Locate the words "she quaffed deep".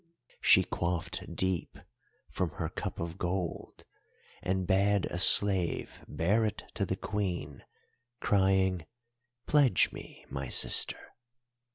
0.41-1.77